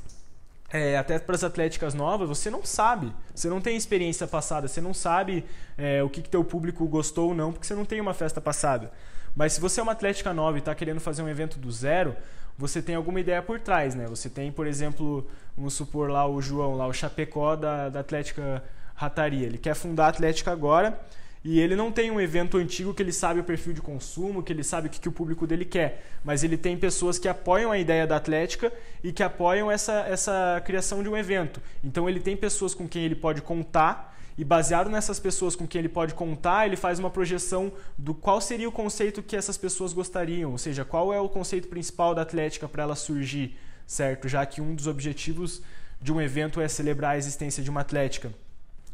é, 0.71 0.97
até 0.97 1.19
para 1.19 1.35
as 1.35 1.43
atléticas 1.43 1.93
novas, 1.93 2.29
você 2.29 2.49
não 2.49 2.63
sabe. 2.63 3.13
Você 3.35 3.49
não 3.49 3.59
tem 3.59 3.75
experiência 3.75 4.25
passada, 4.27 4.69
você 4.69 4.79
não 4.79 4.93
sabe 4.93 5.43
é, 5.77 6.01
o 6.01 6.09
que, 6.09 6.21
que 6.21 6.29
teu 6.29 6.45
público 6.45 6.87
gostou 6.87 7.27
ou 7.27 7.35
não, 7.35 7.51
porque 7.51 7.67
você 7.67 7.75
não 7.75 7.83
tem 7.83 7.99
uma 7.99 8.13
festa 8.13 8.39
passada. 8.39 8.93
Mas 9.35 9.51
se 9.51 9.59
você 9.59 9.81
é 9.81 9.83
uma 9.83 9.91
atlética 9.91 10.33
nova 10.33 10.57
e 10.57 10.59
está 10.59 10.73
querendo 10.73 11.01
fazer 11.01 11.21
um 11.21 11.27
evento 11.27 11.59
do 11.59 11.69
zero, 11.69 12.15
você 12.57 12.81
tem 12.81 12.95
alguma 12.95 13.19
ideia 13.19 13.41
por 13.41 13.59
trás, 13.59 13.95
né? 13.95 14.05
Você 14.07 14.29
tem, 14.29 14.51
por 14.51 14.67
exemplo, 14.67 15.27
vamos 15.57 15.73
supor 15.73 16.09
lá 16.09 16.27
o 16.27 16.41
João, 16.41 16.75
lá 16.75 16.87
o 16.87 16.93
Chapecó 16.93 17.55
da, 17.55 17.89
da 17.89 17.99
Atlética 17.99 18.63
Rataria. 18.95 19.47
Ele 19.47 19.57
quer 19.57 19.75
fundar 19.75 20.05
a 20.05 20.09
Atlética 20.09 20.51
agora 20.51 20.99
e 21.43 21.59
ele 21.59 21.75
não 21.75 21.91
tem 21.91 22.09
um 22.09 22.21
evento 22.21 22.57
antigo 22.57 22.93
que 22.93 23.03
ele 23.03 23.11
sabe 23.11 23.41
o 23.41 23.43
perfil 23.43 23.73
de 23.73 23.81
consumo, 23.81 24.41
que 24.41 24.53
ele 24.53 24.63
sabe 24.63 24.87
o 24.87 24.89
que, 24.89 24.99
que 24.99 25.09
o 25.09 25.11
público 25.11 25.45
dele 25.45 25.65
quer. 25.65 26.05
Mas 26.23 26.43
ele 26.43 26.55
tem 26.55 26.77
pessoas 26.77 27.19
que 27.19 27.27
apoiam 27.27 27.71
a 27.71 27.77
ideia 27.77 28.07
da 28.07 28.15
Atlética 28.15 28.71
e 29.03 29.11
que 29.11 29.21
apoiam 29.21 29.69
essa, 29.69 30.05
essa 30.07 30.61
criação 30.63 31.03
de 31.03 31.09
um 31.09 31.17
evento. 31.17 31.61
Então 31.83 32.07
ele 32.07 32.21
tem 32.21 32.37
pessoas 32.37 32.73
com 32.73 32.87
quem 32.87 33.03
ele 33.03 33.15
pode 33.15 33.41
contar 33.41 34.12
e 34.37 34.43
baseado 34.43 34.89
nessas 34.89 35.19
pessoas 35.19 35.55
com 35.55 35.67
quem 35.67 35.79
ele 35.79 35.89
pode 35.89 36.13
contar, 36.13 36.65
ele 36.65 36.75
faz 36.75 36.99
uma 36.99 37.09
projeção 37.09 37.71
do 37.97 38.13
qual 38.13 38.41
seria 38.41 38.67
o 38.67 38.71
conceito 38.71 39.21
que 39.21 39.35
essas 39.35 39.57
pessoas 39.57 39.93
gostariam, 39.93 40.51
ou 40.51 40.57
seja, 40.57 40.83
qual 40.83 41.13
é 41.13 41.19
o 41.19 41.29
conceito 41.29 41.67
principal 41.67 42.15
da 42.15 42.23
Atlética 42.23 42.67
para 42.67 42.83
ela 42.83 42.95
surgir, 42.95 43.57
certo? 43.85 44.27
Já 44.27 44.45
que 44.45 44.61
um 44.61 44.73
dos 44.73 44.87
objetivos 44.87 45.61
de 46.01 46.11
um 46.11 46.19
evento 46.19 46.59
é 46.59 46.67
celebrar 46.67 47.11
a 47.11 47.17
existência 47.17 47.63
de 47.63 47.69
uma 47.69 47.81
Atlética. 47.81 48.31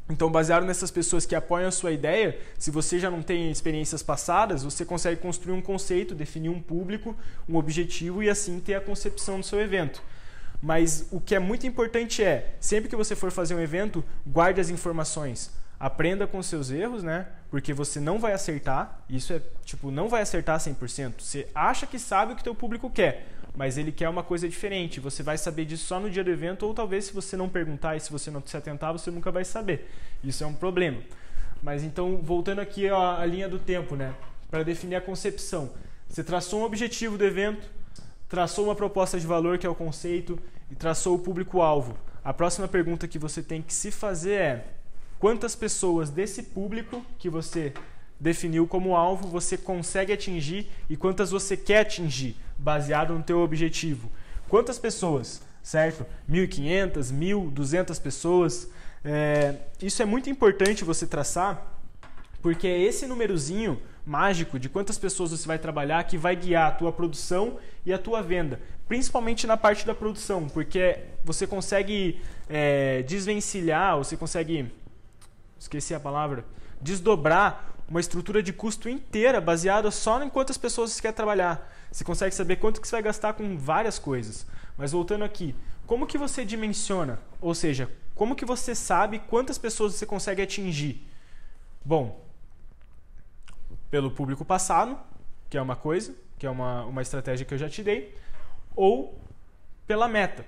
Então, 0.10 0.32
baseado 0.32 0.66
nessas 0.66 0.90
pessoas 0.90 1.24
que 1.24 1.36
apoiam 1.36 1.68
a 1.68 1.72
sua 1.72 1.92
ideia, 1.92 2.38
se 2.58 2.72
você 2.72 3.00
já 3.00 3.12
não 3.12 3.22
tem 3.22 3.52
experiências 3.52 4.02
passadas, 4.02 4.64
você 4.64 4.84
consegue 4.84 5.22
construir 5.22 5.54
um 5.54 5.62
conceito, 5.62 6.16
definir 6.16 6.50
um 6.50 6.60
público, 6.60 7.16
um 7.48 7.56
objetivo 7.56 8.24
e 8.24 8.30
assim 8.30 8.60
ter 8.60 8.74
a 8.74 8.82
concepção 8.82 9.40
do 9.40 9.46
seu 9.46 9.62
evento. 9.62 10.02
Mas 10.62 11.08
o 11.12 11.22
que 11.22 11.36
é 11.36 11.40
muito 11.40 11.66
importante 11.66 12.24
é, 12.24 12.56
sempre 12.60 12.90
que 12.90 12.96
você 12.96 13.16
for 13.16 13.32
fazer 13.32 13.56
um 13.56 13.60
evento, 13.60 14.04
guarde 14.28 14.60
as 14.60 14.70
informações. 14.70 15.52
Aprenda 15.80 16.28
com 16.28 16.44
seus 16.44 16.70
erros, 16.70 17.02
né? 17.02 17.28
Porque 17.50 17.74
você 17.74 18.00
não 18.02 18.20
vai 18.20 18.34
acertar. 18.34 19.00
Isso 19.10 19.32
é, 19.32 19.42
tipo, 19.64 19.90
não 19.90 20.10
vai 20.10 20.22
acertar 20.22 20.60
100%. 20.60 21.14
Você 21.20 21.48
acha 21.56 21.88
que 21.88 21.98
sabe 21.98 22.34
o 22.34 22.36
que 22.36 22.44
teu 22.44 22.54
público 22.54 22.90
quer, 22.90 23.28
mas 23.56 23.78
ele 23.78 23.92
quer 23.92 24.10
uma 24.10 24.22
coisa 24.22 24.50
diferente. 24.50 25.00
Você 25.00 25.24
vai 25.24 25.38
saber 25.38 25.64
disso 25.64 25.86
só 25.86 25.98
no 25.98 26.10
dia 26.10 26.24
do 26.24 26.30
evento 26.30 26.66
ou 26.66 26.74
talvez 26.74 27.06
se 27.06 27.14
você 27.14 27.38
não 27.38 27.48
perguntar 27.48 27.96
e 27.96 28.02
se 28.02 28.12
você 28.12 28.30
não 28.30 28.44
se 28.46 28.58
atentar, 28.58 28.92
você 28.92 29.10
nunca 29.10 29.32
vai 29.32 29.46
saber. 29.46 29.90
Isso 30.22 30.44
é 30.44 30.48
um 30.48 30.54
problema. 30.54 31.02
Mas 31.64 31.84
então, 31.84 32.18
voltando 32.18 32.60
aqui 32.60 32.90
à 32.90 33.26
linha 33.26 33.48
do 33.48 33.60
tempo, 33.60 33.96
né? 33.96 34.14
Para 34.52 34.64
definir 34.64 34.96
a 34.96 35.02
concepção. 35.02 35.72
Você 36.10 36.24
traçou 36.24 36.62
um 36.62 36.64
objetivo 36.64 37.18
do 37.18 37.24
evento, 37.24 37.70
traçou 38.30 38.66
uma 38.66 38.76
proposta 38.76 39.20
de 39.20 39.26
valor, 39.26 39.58
que 39.58 39.66
é 39.66 39.70
o 39.70 39.76
conceito, 39.76 40.40
e 40.70 40.76
traçou 40.76 41.16
o 41.16 41.20
público-alvo. 41.20 41.98
A 42.24 42.32
próxima 42.32 42.68
pergunta 42.68 43.08
que 43.08 43.18
você 43.18 43.42
tem 43.42 43.62
que 43.62 43.74
se 43.74 43.92
fazer 43.92 44.34
é: 44.34 44.66
quantas 45.18 45.56
pessoas 45.56 46.12
desse 46.12 46.44
público 46.44 47.04
que 47.18 47.30
você 47.30 47.74
definiu 48.20 48.68
como 48.68 48.96
alvo 48.96 49.28
você 49.28 49.58
consegue 49.58 50.14
atingir 50.14 50.70
e 50.90 50.96
quantas 50.96 51.32
você 51.32 51.58
quer 51.58 51.80
atingir, 51.80 52.36
baseado 52.58 53.14
no 53.16 53.24
teu 53.24 53.40
objetivo? 53.40 54.12
Quantas 54.48 54.78
pessoas, 54.78 55.42
certo? 55.64 56.06
1.500, 56.30 57.12
1.000, 57.12 57.52
200 57.52 58.00
pessoas. 58.00 58.70
É, 59.04 59.56
isso 59.82 60.02
é 60.04 60.06
muito 60.06 60.30
importante 60.30 60.84
você 60.84 61.08
traçar, 61.08 61.80
porque 62.42 62.68
é 62.68 62.80
esse 62.80 63.08
númerozinho 63.08 63.82
mágico 64.10 64.58
de 64.58 64.68
quantas 64.68 64.98
pessoas 64.98 65.30
você 65.30 65.48
vai 65.48 65.60
trabalhar 65.60 66.04
que 66.04 66.18
vai 66.18 66.36
guiar 66.36 66.68
a 66.68 66.72
tua 66.72 66.92
produção 66.92 67.60
e 67.86 67.94
a 67.94 67.98
tua 67.98 68.24
venda, 68.24 68.60
principalmente 68.88 69.46
na 69.46 69.56
parte 69.56 69.86
da 69.86 69.94
produção, 69.94 70.50
porque 70.50 70.98
você 71.24 71.46
consegue 71.46 72.20
é, 72.50 73.04
desvencilhar, 73.04 73.96
você 73.98 74.18
consegue, 74.18 74.74
esqueci 75.60 75.94
a 75.94 76.00
palavra, 76.00 76.44
desdobrar 76.82 77.76
uma 77.88 78.00
estrutura 78.00 78.42
de 78.42 78.52
custo 78.52 78.90
inteira 78.90 79.40
baseada 79.40 79.92
só 79.92 80.24
em 80.24 80.30
quantas 80.30 80.58
pessoas 80.58 80.92
você 80.92 81.02
quer 81.04 81.14
trabalhar. 81.14 81.72
Você 81.92 82.04
consegue 82.04 82.34
saber 82.34 82.56
quanto 82.56 82.82
que 82.82 82.88
você 82.88 82.96
vai 82.96 83.04
gastar 83.04 83.34
com 83.34 83.58
várias 83.58 84.00
coisas. 84.00 84.46
Mas 84.76 84.92
voltando 84.92 85.24
aqui, 85.24 85.56
como 85.86 86.08
que 86.08 86.18
você 86.18 86.44
dimensiona? 86.44 87.20
Ou 87.40 87.54
seja, 87.54 87.92
como 88.16 88.36
que 88.36 88.46
você 88.46 88.74
sabe 88.74 89.20
quantas 89.20 89.58
pessoas 89.58 89.94
você 89.94 90.06
consegue 90.06 90.42
atingir? 90.42 91.04
Bom, 91.84 92.29
pelo 93.90 94.12
público 94.12 94.46
passado, 94.46 94.98
que 95.50 95.58
é 95.58 95.62
uma 95.62 95.76
coisa, 95.76 96.16
que 96.38 96.46
é 96.46 96.50
uma, 96.50 96.86
uma 96.86 97.02
estratégia 97.02 97.46
que 97.46 97.54
eu 97.54 97.58
já 97.58 97.70
te 97.70 97.84
dei, 97.84 98.16
ou 98.76 99.20
pela 99.88 100.08
meta. 100.08 100.46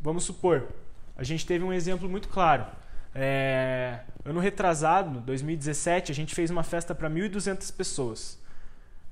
Vamos 0.00 0.24
supor, 0.24 0.68
a 1.16 1.24
gente 1.24 1.46
teve 1.46 1.64
um 1.64 1.72
exemplo 1.72 2.08
muito 2.08 2.28
claro. 2.28 2.66
É, 3.14 4.00
ano 4.24 4.40
retrasado, 4.40 5.20
2017, 5.20 6.10
a 6.10 6.14
gente 6.14 6.34
fez 6.34 6.50
uma 6.50 6.62
festa 6.62 6.94
para 6.94 7.10
1.200 7.10 7.74
pessoas. 7.74 8.38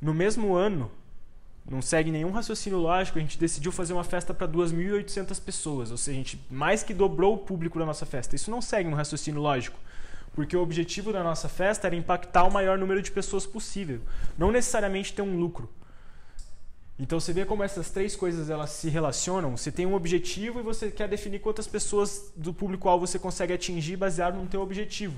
No 0.01 0.15
mesmo 0.15 0.55
ano, 0.55 0.91
não 1.69 1.83
segue 1.83 2.11
nenhum 2.11 2.31
raciocínio 2.31 2.79
lógico, 2.79 3.19
a 3.19 3.21
gente 3.21 3.39
decidiu 3.39 3.71
fazer 3.71 3.93
uma 3.93 4.05
festa 4.05 4.33
para 4.33 4.49
2.800 4.49 5.41
pessoas, 5.43 5.91
ou 5.91 5.97
seja, 5.97 6.17
a 6.17 6.23
gente 6.23 6.45
mais 6.51 6.83
que 6.83 6.95
dobrou 6.95 7.35
o 7.35 7.39
público 7.39 7.79
da 7.79 7.87
nossa 7.87 8.07
festa. 8.07 8.35
Isso 8.35 8.51
não 8.51 8.63
segue 8.63 8.89
um 8.89 8.95
raciocínio 8.95 9.41
lógico, 9.41 9.79
porque 10.35 10.57
o 10.57 10.63
objetivo 10.63 11.13
da 11.13 11.23
nossa 11.23 11.49
festa 11.49 11.87
era 11.87 11.97
impactar 11.97 12.45
o 12.45 12.53
maior 12.53 12.79
número 12.79 13.03
de 13.03 13.11
pessoas 13.11 13.47
possível, 13.47 14.01
não 14.39 14.51
necessariamente 14.51 15.13
ter 15.13 15.23
um 15.23 15.39
lucro. 15.39 15.69
Então 16.99 17.19
você 17.19 17.33
vê 17.33 17.47
como 17.47 17.63
essas 17.63 17.89
três 17.89 18.15
coisas 18.15 18.51
elas 18.51 18.71
se 18.71 18.91
relacionam. 18.91 19.57
Você 19.57 19.73
tem 19.73 19.87
um 19.87 19.95
objetivo 19.95 20.61
e 20.61 20.63
você 20.63 20.91
quer 20.91 21.09
definir 21.09 21.41
quantas 21.41 21.67
pessoas 21.67 22.31
do 22.37 22.53
público-alvo 22.53 23.07
você 23.07 23.19
consegue 23.19 23.55
atingir 23.55 23.97
baseado 23.97 24.37
no 24.37 24.47
teu 24.47 24.61
objetivo. 24.61 25.17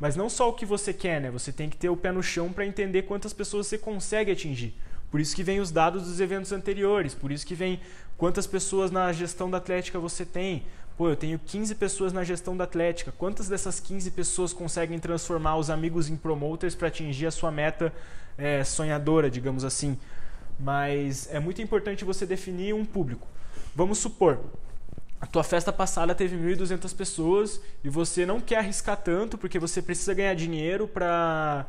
Mas 0.00 0.16
não 0.16 0.28
só 0.28 0.48
o 0.48 0.52
que 0.52 0.66
você 0.66 0.92
quer, 0.92 1.20
né? 1.20 1.30
Você 1.30 1.52
tem 1.52 1.70
que 1.70 1.76
ter 1.76 1.88
o 1.88 1.96
pé 1.96 2.10
no 2.10 2.24
chão 2.24 2.52
para 2.52 2.66
entender 2.66 3.02
quantas 3.02 3.32
pessoas 3.32 3.68
você 3.68 3.78
consegue 3.78 4.32
atingir. 4.32 4.74
Por 5.12 5.20
isso 5.20 5.36
que 5.36 5.44
vem 5.44 5.60
os 5.60 5.70
dados 5.70 6.04
dos 6.04 6.18
eventos 6.18 6.50
anteriores, 6.50 7.14
por 7.14 7.30
isso 7.30 7.46
que 7.46 7.54
vem 7.54 7.80
quantas 8.16 8.46
pessoas 8.46 8.90
na 8.90 9.12
gestão 9.12 9.48
da 9.48 9.58
Atlética 9.58 10.00
você 10.00 10.24
tem. 10.26 10.64
Pô, 11.02 11.08
eu 11.08 11.16
tenho 11.16 11.36
15 11.36 11.74
pessoas 11.74 12.12
na 12.12 12.22
gestão 12.22 12.56
da 12.56 12.62
Atlética. 12.62 13.12
Quantas 13.18 13.48
dessas 13.48 13.80
15 13.80 14.08
pessoas 14.12 14.52
conseguem 14.52 15.00
transformar 15.00 15.56
os 15.56 15.68
amigos 15.68 16.08
em 16.08 16.14
promoters 16.16 16.76
para 16.76 16.86
atingir 16.86 17.26
a 17.26 17.32
sua 17.32 17.50
meta 17.50 17.92
é, 18.38 18.62
sonhadora, 18.62 19.28
digamos 19.28 19.64
assim? 19.64 19.98
Mas 20.60 21.28
é 21.34 21.40
muito 21.40 21.60
importante 21.60 22.04
você 22.04 22.24
definir 22.24 22.72
um 22.72 22.84
público. 22.84 23.26
Vamos 23.74 23.98
supor, 23.98 24.38
a 25.20 25.26
tua 25.26 25.42
festa 25.42 25.72
passada 25.72 26.14
teve 26.14 26.36
1.200 26.36 26.94
pessoas 26.94 27.60
e 27.82 27.88
você 27.88 28.24
não 28.24 28.40
quer 28.40 28.58
arriscar 28.58 28.96
tanto 28.96 29.36
porque 29.36 29.58
você 29.58 29.82
precisa 29.82 30.14
ganhar 30.14 30.34
dinheiro 30.34 30.86
para 30.86 31.66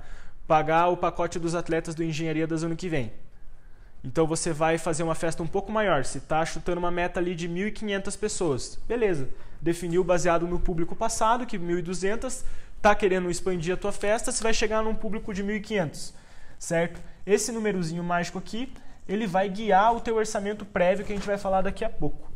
pagar 0.48 0.90
o 0.90 0.96
pacote 0.96 1.40
dos 1.40 1.56
atletas 1.56 1.96
do 1.96 2.04
Engenharia 2.04 2.46
das 2.46 2.62
ano 2.62 2.76
que 2.76 2.88
vem. 2.88 3.12
Então 4.04 4.28
você 4.28 4.52
vai 4.52 4.78
fazer 4.78 5.04
uma 5.04 5.16
festa 5.16 5.42
um 5.42 5.48
pouco 5.48 5.72
maior. 5.72 6.04
Você 6.04 6.18
está 6.18 6.46
chutando 6.46 6.80
uma 6.80 6.92
meta 6.92 7.20
ali 7.20 7.34
de 7.34 7.48
1.500 7.48 8.20
pessoas. 8.20 8.80
Beleza. 8.88 9.30
Definiu 9.62 10.04
baseado 10.04 10.46
no 10.46 10.60
público 10.60 10.96
passado, 10.96 11.46
que 11.46 11.58
1.200. 11.58 12.44
Está 12.76 12.94
querendo 12.94 13.32
expandir 13.32 13.74
a 13.74 13.78
tua 13.78 13.94
festa, 13.94 14.30
você 14.30 14.44
vai 14.44 14.54
chegar 14.54 14.84
num 14.84 14.94
público 14.94 15.34
de 15.34 15.42
1.500. 15.42 16.14
Certo? 16.60 17.02
Esse 17.26 17.50
númerozinho 17.52 18.04
mágico 18.04 18.38
aqui 18.38 18.74
ele 19.08 19.28
vai 19.28 19.50
guiar 19.50 19.96
o 19.96 20.00
teu 20.00 20.16
orçamento 20.16 20.66
prévio 20.66 21.06
que 21.06 21.12
a 21.12 21.16
gente 21.16 21.26
vai 21.26 21.38
falar 21.38 21.62
daqui 21.62 21.84
a 21.84 21.90
pouco. 21.90 22.32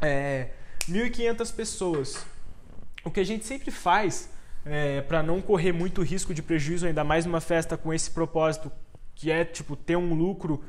É, 0.00 0.48
1.500 0.88 1.54
pessoas. 1.54 2.26
O 3.04 3.10
que 3.10 3.20
a 3.20 3.24
gente 3.24 3.44
sempre 3.44 3.70
faz 3.70 4.30
é, 4.64 5.00
para 5.02 5.22
não 5.22 5.40
correr 5.40 5.72
muito 5.72 6.02
risco 6.02 6.34
de 6.34 6.42
prejuízo, 6.42 6.86
ainda 6.86 7.02
mais 7.02 7.24
numa 7.24 7.40
festa 7.40 7.76
com 7.76 7.92
esse 7.92 8.10
propósito, 8.10 8.70
que 9.14 9.30
é 9.30 9.44
tipo 9.44 9.74
ter 9.74 9.96
um 9.96 10.14
lucro 10.14 10.62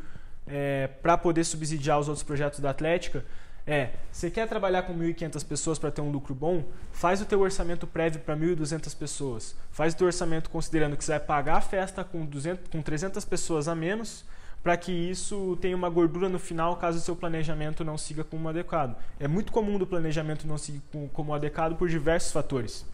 é, 0.52 0.88
para 1.02 1.18
poder 1.18 1.44
subsidiar 1.44 2.00
os 2.00 2.08
outros 2.08 2.24
projetos 2.24 2.60
da 2.60 2.70
Atlética, 2.70 3.26
é, 3.66 3.92
você 4.12 4.30
quer 4.30 4.48
trabalhar 4.48 4.84
com 4.84 4.94
1.500 4.94 5.46
pessoas 5.46 5.80
para 5.80 5.92
ter 5.92 6.02
um 6.02 6.12
lucro 6.12 6.36
bom? 6.36 6.64
Faz 6.92 7.22
o 7.22 7.26
teu 7.26 7.40
orçamento 7.40 7.88
prévio 7.88 8.20
para 8.20 8.36
1.200 8.36 8.96
pessoas. 8.98 9.56
Faz 9.72 9.94
o 9.94 9.98
teu 9.98 10.08
orçamento 10.08 10.50
considerando 10.50 10.98
que 10.98 11.06
você 11.06 11.12
vai 11.12 11.20
pagar 11.20 11.58
a 11.58 11.62
festa 11.62 12.04
com, 12.04 12.26
200, 12.26 12.70
com 12.70 12.82
300 12.82 13.24
pessoas 13.24 13.68
a 13.68 13.76
menos 13.76 14.26
para 14.64 14.78
que 14.78 14.92
isso 14.92 15.58
tenha 15.60 15.76
uma 15.76 15.90
gordura 15.90 16.30
no 16.30 16.38
final 16.38 16.76
caso 16.78 17.00
o 17.00 17.02
seu 17.02 17.16
planejamento 17.16 17.84
não 17.84 17.98
siga 17.98 18.24
como 18.24 18.48
adequado. 18.48 18.96
É 19.20 19.28
muito 19.28 19.52
comum 19.52 19.78
do 19.78 19.88
planejamento 19.88 20.48
não 20.48 20.58
seguir 20.58 20.82
como 21.14 21.34
adequado 21.34 21.76
por 21.76 21.90
diversos 21.90 22.32
fatores. 22.32 22.86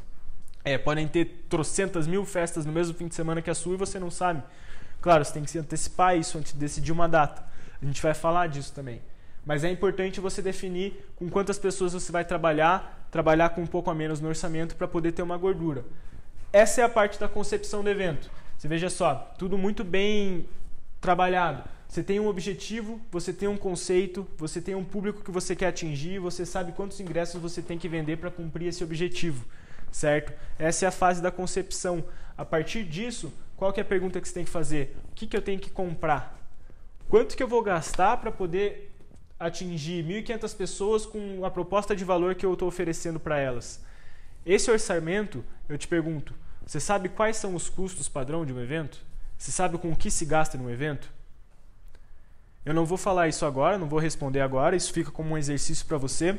É, 0.63 0.77
podem 0.77 1.07
ter 1.07 1.45
trocentas 1.49 2.07
mil 2.07 2.25
festas 2.25 2.65
no 2.65 2.71
mesmo 2.71 2.93
fim 2.93 3.07
de 3.07 3.15
semana 3.15 3.41
que 3.41 3.49
a 3.49 3.55
sua 3.55 3.75
e 3.75 3.77
você 3.77 3.99
não 3.99 4.11
sabe. 4.11 4.43
Claro, 5.01 5.23
você 5.23 5.33
tem 5.33 5.43
que 5.43 5.51
se 5.51 5.59
antecipar 5.59 6.17
isso 6.17 6.37
antes 6.37 6.53
de 6.53 6.59
decidir 6.59 6.91
uma 6.91 7.07
data. 7.07 7.43
A 7.81 7.85
gente 7.85 8.01
vai 8.01 8.13
falar 8.13 8.47
disso 8.47 8.73
também. 8.73 9.01
Mas 9.45 9.63
é 9.63 9.71
importante 9.71 10.19
você 10.19 10.41
definir 10.41 11.09
com 11.15 11.29
quantas 11.29 11.57
pessoas 11.57 11.93
você 11.93 12.11
vai 12.11 12.25
trabalhar, 12.25 13.07
trabalhar 13.09 13.49
com 13.49 13.61
um 13.61 13.67
pouco 13.67 13.89
a 13.89 13.95
menos 13.95 14.19
no 14.19 14.27
orçamento 14.27 14.75
para 14.75 14.87
poder 14.87 15.13
ter 15.13 15.21
uma 15.21 15.37
gordura. 15.37 15.85
Essa 16.51 16.81
é 16.81 16.83
a 16.83 16.89
parte 16.89 17.19
da 17.19 17.27
concepção 17.27 17.83
do 17.83 17.89
evento. 17.89 18.29
Você 18.57 18.67
veja 18.67 18.89
só, 18.89 19.33
tudo 19.37 19.57
muito 19.57 19.83
bem 19.83 20.47
trabalhado. 20.99 21.63
Você 21.87 22.03
tem 22.03 22.19
um 22.19 22.27
objetivo, 22.27 22.99
você 23.11 23.31
tem 23.31 23.47
um 23.47 23.55
conceito, 23.55 24.27
você 24.37 24.59
tem 24.59 24.75
um 24.75 24.83
público 24.83 25.23
que 25.23 25.31
você 25.31 25.55
quer 25.55 25.67
atingir, 25.67 26.19
você 26.19 26.45
sabe 26.45 26.73
quantos 26.73 26.99
ingressos 26.99 27.41
você 27.41 27.61
tem 27.61 27.77
que 27.77 27.87
vender 27.87 28.17
para 28.17 28.29
cumprir 28.29 28.67
esse 28.67 28.83
objetivo, 28.83 29.45
certo? 29.91 30.33
Essa 30.59 30.85
é 30.85 30.87
a 30.89 30.91
fase 30.91 31.21
da 31.21 31.31
concepção. 31.31 32.03
A 32.37 32.43
partir 32.43 32.83
disso, 32.83 33.31
qual 33.57 33.73
que 33.73 33.79
é 33.79 33.83
a 33.83 33.85
pergunta 33.85 34.21
que 34.21 34.27
você 34.27 34.35
tem 34.35 34.45
que 34.45 34.51
fazer? 34.51 34.95
O 35.11 35.15
que, 35.15 35.25
que 35.25 35.35
eu 35.35 35.41
tenho 35.41 35.59
que 35.59 35.71
comprar? 35.71 36.37
Quanto 37.09 37.35
que 37.35 37.41
eu 37.41 37.47
vou 37.47 37.63
gastar 37.63 38.17
para 38.17 38.31
poder 38.31 38.95
atingir 39.39 40.05
1.500 40.05 40.55
pessoas 40.55 41.05
com 41.05 41.43
a 41.43 41.49
proposta 41.49 41.95
de 41.95 42.05
valor 42.05 42.35
que 42.35 42.45
eu 42.45 42.53
estou 42.53 42.67
oferecendo 42.67 43.19
para 43.19 43.39
elas? 43.39 43.83
Esse 44.45 44.69
orçamento, 44.69 45.43
eu 45.67 45.77
te 45.77 45.87
pergunto, 45.87 46.35
você 46.65 46.79
sabe 46.79 47.09
quais 47.09 47.37
são 47.37 47.55
os 47.55 47.67
custos 47.67 48.07
padrão 48.07 48.45
de 48.45 48.53
um 48.53 48.61
evento? 48.61 49.03
Você 49.37 49.51
sabe 49.51 49.77
com 49.79 49.91
o 49.91 49.95
que 49.95 50.11
se 50.11 50.23
gasta 50.23 50.57
num 50.57 50.69
evento? 50.69 51.11
Eu 52.63 52.73
não 52.73 52.85
vou 52.85 52.97
falar 52.97 53.27
isso 53.27 53.45
agora, 53.45 53.77
não 53.77 53.87
vou 53.87 53.99
responder 53.99 54.41
agora, 54.41 54.75
isso 54.75 54.93
fica 54.93 55.09
como 55.09 55.33
um 55.33 55.37
exercício 55.37 55.85
para 55.85 55.97
você. 55.97 56.37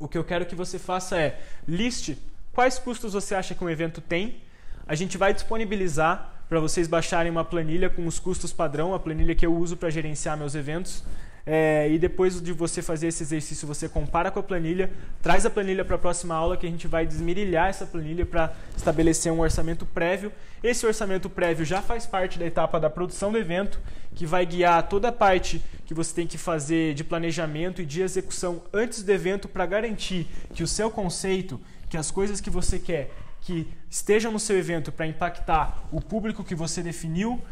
O 0.00 0.08
que 0.08 0.18
eu 0.18 0.24
quero 0.24 0.44
que 0.46 0.56
você 0.56 0.78
faça 0.78 1.16
é 1.18 1.40
liste 1.68 2.18
quais 2.52 2.78
custos 2.78 3.12
você 3.12 3.34
acha 3.34 3.54
que 3.54 3.62
um 3.62 3.70
evento 3.70 4.00
tem. 4.00 4.42
A 4.86 4.94
gente 4.94 5.16
vai 5.16 5.32
disponibilizar 5.32 6.31
para 6.52 6.60
vocês 6.60 6.86
baixarem 6.86 7.32
uma 7.32 7.46
planilha 7.46 7.88
com 7.88 8.06
os 8.06 8.18
custos 8.18 8.52
padrão, 8.52 8.92
a 8.92 9.00
planilha 9.00 9.34
que 9.34 9.46
eu 9.46 9.56
uso 9.56 9.74
para 9.74 9.88
gerenciar 9.88 10.36
meus 10.36 10.54
eventos. 10.54 11.02
É, 11.46 11.88
e 11.90 11.98
depois 11.98 12.42
de 12.42 12.52
você 12.52 12.82
fazer 12.82 13.06
esse 13.06 13.22
exercício, 13.22 13.66
você 13.66 13.88
compara 13.88 14.30
com 14.30 14.38
a 14.38 14.42
planilha, 14.42 14.90
traz 15.22 15.46
a 15.46 15.50
planilha 15.50 15.82
para 15.82 15.96
a 15.96 15.98
próxima 15.98 16.34
aula 16.34 16.54
que 16.54 16.66
a 16.66 16.68
gente 16.68 16.86
vai 16.86 17.06
desmirilhar 17.06 17.70
essa 17.70 17.86
planilha 17.86 18.26
para 18.26 18.52
estabelecer 18.76 19.32
um 19.32 19.40
orçamento 19.40 19.86
prévio. 19.86 20.30
Esse 20.62 20.84
orçamento 20.84 21.30
prévio 21.30 21.64
já 21.64 21.80
faz 21.80 22.04
parte 22.04 22.38
da 22.38 22.44
etapa 22.44 22.78
da 22.78 22.90
produção 22.90 23.32
do 23.32 23.38
evento, 23.38 23.80
que 24.14 24.26
vai 24.26 24.44
guiar 24.44 24.86
toda 24.90 25.08
a 25.08 25.12
parte 25.12 25.62
que 25.86 25.94
você 25.94 26.14
tem 26.14 26.26
que 26.26 26.36
fazer 26.36 26.92
de 26.92 27.02
planejamento 27.02 27.80
e 27.80 27.86
de 27.86 28.02
execução 28.02 28.60
antes 28.74 29.02
do 29.02 29.10
evento 29.10 29.48
para 29.48 29.64
garantir 29.64 30.26
que 30.52 30.62
o 30.62 30.68
seu 30.68 30.90
conceito, 30.90 31.58
que 31.88 31.96
as 31.96 32.10
coisas 32.10 32.42
que 32.42 32.50
você 32.50 32.78
quer 32.78 33.10
que 33.42 33.68
estejam 33.90 34.32
no 34.32 34.38
seu 34.38 34.56
evento 34.56 34.90
para 34.90 35.06
impactar 35.06 35.84
o 35.90 36.00
público 36.00 36.44
que 36.44 36.54
você 36.54 36.82
definiu, 36.82 37.42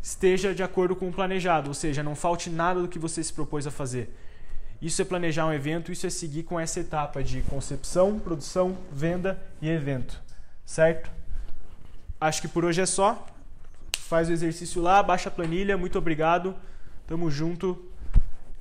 esteja 0.00 0.54
de 0.54 0.62
acordo 0.62 0.96
com 0.96 1.08
o 1.08 1.12
planejado, 1.12 1.68
ou 1.68 1.74
seja, 1.74 2.02
não 2.02 2.14
falte 2.14 2.48
nada 2.48 2.80
do 2.80 2.88
que 2.88 2.98
você 2.98 3.22
se 3.22 3.32
propôs 3.32 3.66
a 3.66 3.70
fazer. 3.70 4.16
Isso 4.80 5.02
é 5.02 5.04
planejar 5.04 5.44
um 5.46 5.52
evento, 5.52 5.92
isso 5.92 6.06
é 6.06 6.10
seguir 6.10 6.44
com 6.44 6.58
essa 6.58 6.80
etapa 6.80 7.22
de 7.22 7.42
concepção, 7.42 8.18
produção, 8.18 8.78
venda 8.90 9.42
e 9.60 9.68
evento, 9.68 10.22
certo? 10.64 11.10
Acho 12.18 12.40
que 12.40 12.48
por 12.48 12.64
hoje 12.64 12.80
é 12.80 12.86
só. 12.86 13.26
Faz 13.98 14.28
o 14.28 14.32
exercício 14.32 14.80
lá, 14.80 15.02
baixa 15.02 15.28
a 15.28 15.32
planilha, 15.32 15.76
muito 15.76 15.98
obrigado, 15.98 16.54
tamo 17.06 17.30
junto 17.30 17.90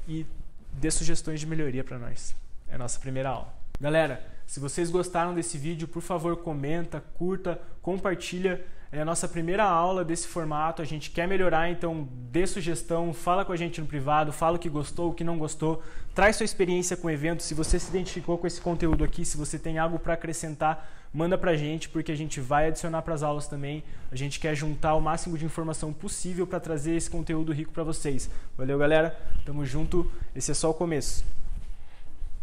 e 0.08 0.25
dê 0.74 0.91
sugestões 0.91 1.39
de 1.39 1.48
melhoria 1.48 1.84
para 1.84 1.98
nós. 1.98 2.36
É 2.67 2.75
a 2.75 2.77
nossa 2.77 3.00
primeira 3.00 3.29
aula. 3.29 3.53
Galera, 3.79 4.38
se 4.50 4.60
vocês 4.60 4.89
gostaram 4.89 5.36
desse 5.36 5.60
vídeo, 5.60 5.88
por 5.88 6.01
favor, 6.01 6.36
comenta, 6.38 7.03
curta, 7.13 7.62
compartilha 7.84 8.65
é 8.91 9.00
a 9.00 9.06
nossa 9.06 9.27
primeira 9.27 9.63
aula 9.63 10.03
desse 10.03 10.27
formato, 10.27 10.82
a 10.82 10.86
gente 10.86 11.12
quer 11.12 11.27
melhorar, 11.27 11.70
então 11.70 12.10
dê 12.32 12.48
sugestão, 12.48 13.13
fala 13.13 13.46
com 13.46 13.51
a 13.51 13.56
gente 13.56 13.79
no 13.79 13.86
privado, 13.86 14.34
fala 14.34 14.56
o 14.56 14.60
que 14.60 14.68
gostou, 14.68 15.12
o 15.12 15.13
que 15.13 15.24
não 15.24 15.38
gostou, 15.38 15.84
traz 16.15 16.36
sua 16.36 16.46
experiência 16.46 16.98
com 16.98 17.06
o 17.06 17.12
evento, 17.12 17.44
se 17.44 17.53
você 17.53 17.77
se 17.77 17.89
identificou 17.89 18.39
com 18.39 18.48
esse 18.48 18.60
conteúdo 18.60 19.03
aqui, 19.03 19.24
se 19.24 19.38
você 19.38 19.60
tem 19.60 19.77
algo 19.77 20.00
para 20.00 20.15
acrescentar, 20.15 20.89
manda 21.13 21.38
pra 21.38 21.56
gente, 21.56 21.88
porque 21.88 22.12
a 22.12 22.18
gente 22.18 22.41
vai 22.41 22.70
adicionar 22.70 23.03
para 23.03 23.13
as 23.13 23.22
aulas 23.22 23.48
também. 23.48 23.84
A 24.12 24.15
gente 24.15 24.39
quer 24.39 24.56
juntar 24.56 24.96
o 24.96 25.01
máximo 25.01 25.38
de 25.38 25.46
informação 25.46 25.94
possível 25.94 26.48
para 26.48 26.60
trazer 26.60 26.96
esse 26.96 27.12
conteúdo 27.12 27.53
rico 27.53 27.72
para 27.72 27.84
vocês. 27.84 28.27
Valeu, 28.58 28.79
galera. 28.79 29.15
Tamo 29.46 29.63
junto. 29.63 30.12
Esse 30.36 30.50
é 30.50 30.53
só 30.56 30.72
o 30.72 30.74
começo. 30.74 31.24